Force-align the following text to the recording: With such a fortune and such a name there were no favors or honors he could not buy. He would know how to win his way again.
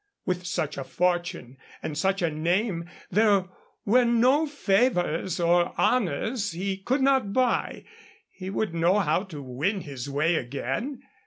With 0.25 0.47
such 0.47 0.79
a 0.79 0.83
fortune 0.83 1.57
and 1.83 1.95
such 1.95 2.23
a 2.23 2.31
name 2.31 2.89
there 3.11 3.45
were 3.85 4.03
no 4.03 4.47
favors 4.47 5.39
or 5.39 5.79
honors 5.79 6.53
he 6.53 6.77
could 6.77 7.03
not 7.03 7.33
buy. 7.33 7.85
He 8.31 8.49
would 8.49 8.73
know 8.73 8.97
how 8.97 9.21
to 9.25 9.43
win 9.43 9.81
his 9.81 10.09
way 10.09 10.37
again. 10.37 11.03